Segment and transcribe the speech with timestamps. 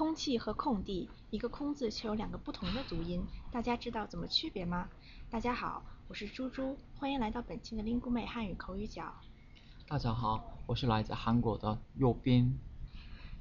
[0.00, 4.88] 空气和空地，一个空字却有两个不同的读音，大家知道怎么区别吗？
[5.28, 9.12] 大家好，我是猪猪，欢迎来到本期的 Lingu 美汉语口语角。
[9.86, 12.58] 大家好，我是来自韩国的右斌。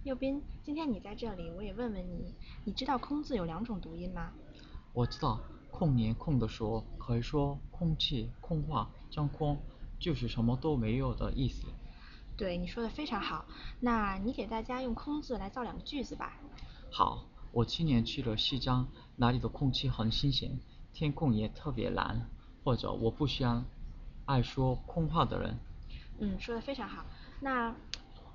[0.03, 2.35] 右斌，今天你在这里，我也问问你，
[2.65, 4.33] 你知道空字有两种读音吗？
[4.91, 5.39] 我知道，
[5.71, 9.57] 空年空的时候可以说空气、空话、真空，
[9.97, 11.67] 就是什么都没有的意思。
[12.40, 13.44] 对，你说的非常好。
[13.81, 16.39] 那你给大家用空字来造两个句子吧。
[16.89, 20.57] 好，我今年去了西藏，那里的空气很新鲜，
[20.93, 22.29] 天空也特别蓝。
[22.63, 23.65] 或者我不喜欢
[24.25, 25.59] 爱说空话的人。
[26.20, 27.05] 嗯，说的非常好。
[27.41, 27.75] 那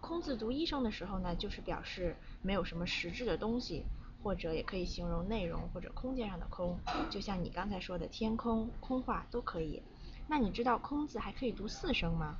[0.02, 3.84] 空字读一声的时候呢，就是表示没有什么实质的东西，
[4.22, 9.80] 或者也可以形容内容或者空间上的空，就像你刚才说的天空、空话都可以。
[10.28, 12.36] 那你知道空字还可以读四声吗？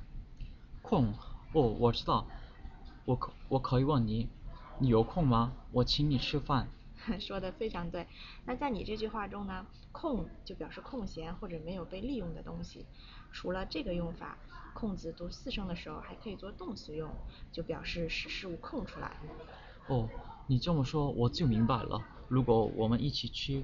[0.83, 1.11] 空。
[1.55, 2.27] 哦，我知道，
[3.05, 4.27] 我可我可以问你，
[4.77, 5.53] 你有空吗？
[5.71, 6.67] 我请你吃饭。
[7.17, 8.05] 说的非常对。
[8.43, 12.85] 那在你这句话中呢，空就表示空闲或者没有被利用的东西。
[13.31, 14.37] 除了这个用法，
[14.73, 17.09] 空字读四声的时候还可以做动词用，
[17.53, 19.15] 就表示使事物空出来。
[19.87, 20.09] 哦，
[20.47, 22.01] 你这么说我就明白了。
[22.27, 23.63] 如果我们一起去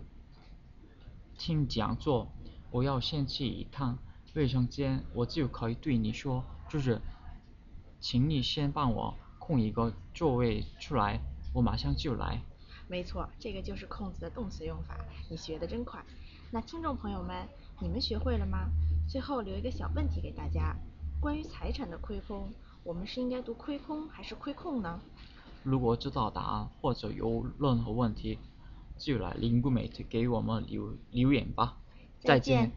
[1.37, 2.31] 听讲座，
[2.71, 3.99] 我要先去一趟
[4.33, 7.01] 卫生间，我就可以对你说，就是。
[8.01, 11.21] 请你先帮我空一个座位出来，
[11.53, 12.41] 我马上就来。
[12.87, 14.97] 没错，这个就是空子的动词用法，
[15.29, 16.03] 你学的真快。
[16.49, 17.47] 那听众朋友们，
[17.79, 18.69] 你们学会了吗？
[19.07, 20.75] 最后留一个小问题给大家：
[21.21, 22.51] 关于财产的亏空，
[22.83, 24.99] 我们是应该读亏空还是亏空呢？
[25.63, 28.39] 如果知道答案或者有任何问题，
[28.97, 31.77] 就来 l i n g u m a t e 给我们留留言吧。
[32.19, 32.71] 再见。